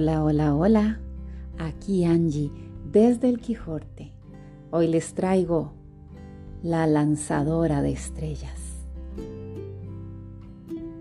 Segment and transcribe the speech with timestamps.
[0.00, 1.00] Hola, hola, hola.
[1.58, 2.52] Aquí Angie,
[2.84, 4.12] desde el Quijote.
[4.70, 5.72] Hoy les traigo
[6.62, 8.86] la lanzadora de estrellas.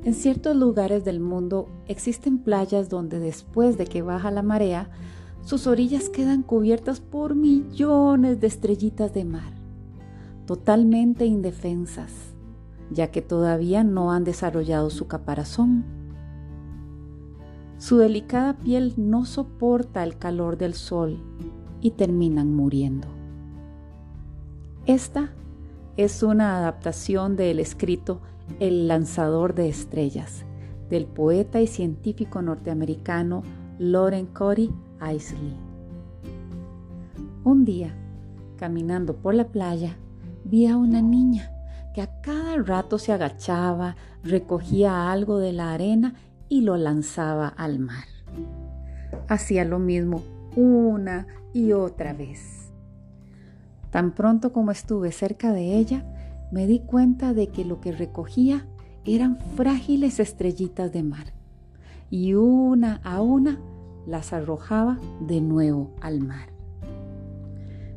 [0.04, 4.90] En ciertos lugares del mundo existen playas donde después de que baja la marea,
[5.44, 9.54] sus orillas quedan cubiertas por millones de estrellitas de mar,
[10.48, 12.12] totalmente indefensas,
[12.90, 15.97] ya que todavía no han desarrollado su caparazón.
[17.78, 21.22] Su delicada piel no soporta el calor del sol
[21.80, 23.08] y terminan muriendo.
[24.86, 25.34] Esta
[25.96, 28.22] es una adaptación del escrito
[28.60, 30.46] El lanzador de estrellas
[30.90, 33.44] del poeta y científico norteamericano
[33.78, 34.72] Loren Cody
[35.14, 35.56] Isley.
[37.44, 37.94] Un día,
[38.58, 39.98] caminando por la playa,
[40.44, 41.52] vi a una niña
[41.94, 46.16] que a cada rato se agachaba, recogía algo de la arena
[46.50, 48.06] y lo lanzaba al mar.
[49.28, 50.24] Hacía lo mismo
[50.56, 52.72] una y otra vez.
[53.92, 56.06] Tan pronto como estuve cerca de ella,
[56.52, 58.66] me di cuenta de que lo que recogía
[59.06, 61.34] eran frágiles estrellitas de mar
[62.10, 63.60] y una a una
[64.06, 66.50] las arrojaba de nuevo al mar.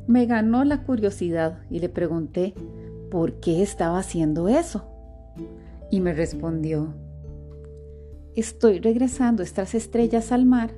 [0.06, 2.54] Me ganó la curiosidad y le pregunté
[3.10, 4.84] por qué estaba haciendo eso.
[5.90, 6.94] Y me respondió,
[8.36, 10.70] estoy regresando estas estrellas al mar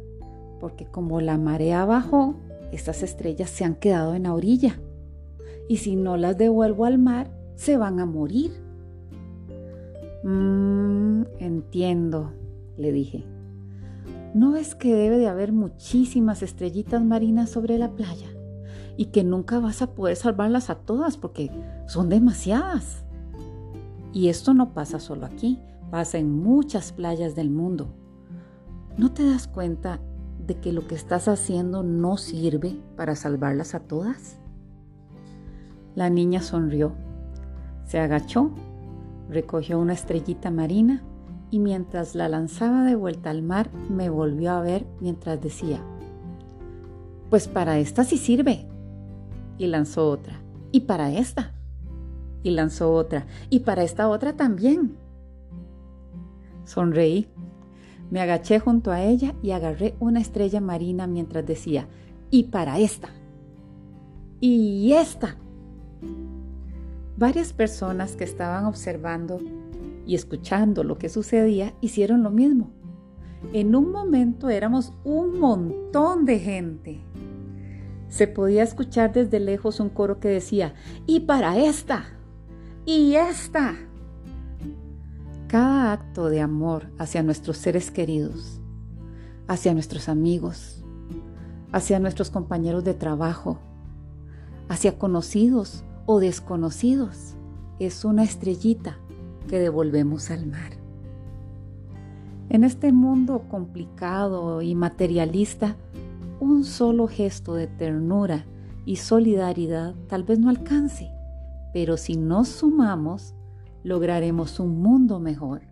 [0.63, 2.37] porque como la marea bajó,
[2.71, 4.79] estas estrellas se han quedado en la orilla.
[5.69, 8.53] Y si no las devuelvo al mar, se van a morir.
[10.23, 12.33] Mmm, entiendo,
[12.79, 13.25] le dije.
[14.35, 18.29] ¿No es que debe de haber muchísimas estrellitas marinas sobre la playa?
[18.97, 21.51] Y que nunca vas a poder salvarlas a todas porque
[21.89, 23.05] son demasiadas.
[24.13, 25.59] Y esto no pasa solo aquí,
[25.93, 27.95] pasa en muchas playas del mundo.
[28.97, 30.01] ¿No te das cuenta
[30.39, 34.39] de que lo que estás haciendo no sirve para salvarlas a todas?
[35.95, 36.95] La niña sonrió,
[37.85, 38.53] se agachó,
[39.29, 41.03] recogió una estrellita marina
[41.51, 45.79] y mientras la lanzaba de vuelta al mar me volvió a ver mientras decía,
[47.29, 48.67] pues para esta sí sirve.
[49.59, 50.41] Y lanzó otra.
[50.71, 51.53] Y para esta.
[52.43, 53.27] Y lanzó otra.
[53.51, 55.02] Y para esta otra también.
[56.65, 57.29] Sonreí.
[58.11, 61.89] Me agaché junto a ella y agarré una estrella marina mientras decía,
[62.31, 63.09] y para esta.
[64.41, 65.37] Y esta.
[67.17, 69.39] Varias personas que estaban observando
[70.07, 72.71] y escuchando lo que sucedía hicieron lo mismo.
[73.53, 77.01] En un momento éramos un montón de gente.
[78.09, 80.75] Se podía escuchar desde lejos un coro que decía,
[81.07, 82.05] y para esta,
[82.85, 83.75] y esta.
[85.53, 88.63] Cada acto de amor hacia nuestros seres queridos,
[89.47, 90.83] hacia nuestros amigos,
[91.73, 93.59] hacia nuestros compañeros de trabajo,
[94.71, 97.35] hacia conocidos o desconocidos,
[97.79, 98.97] es una estrellita
[99.47, 100.73] que devolvemos al mar.
[102.49, 105.77] En este mundo complicado y materialista,
[106.41, 108.47] un solo gesto de ternura
[108.87, 111.11] y solidaridad tal vez no alcance,
[111.75, 113.35] pero si nos sumamos,
[113.83, 115.63] lograremos un mundo mejor.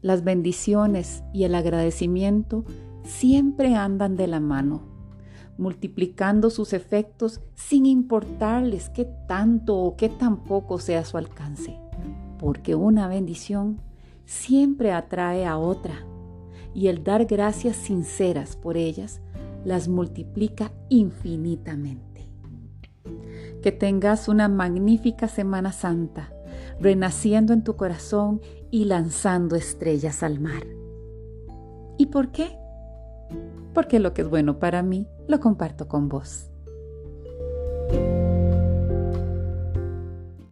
[0.00, 2.64] Las bendiciones y el agradecimiento
[3.04, 4.82] siempre andan de la mano,
[5.56, 11.78] multiplicando sus efectos sin importarles qué tanto o qué tan poco sea su alcance
[12.44, 13.80] porque una bendición
[14.26, 16.04] siempre atrae a otra
[16.74, 19.22] y el dar gracias sinceras por ellas
[19.64, 22.13] las multiplica infinitamente.
[23.64, 26.30] Que tengas una magnífica Semana Santa,
[26.80, 30.64] renaciendo en tu corazón y lanzando estrellas al mar.
[31.96, 32.58] ¿Y por qué?
[33.72, 36.50] Porque lo que es bueno para mí lo comparto con vos.